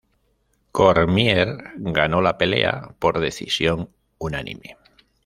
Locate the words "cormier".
0.71-1.73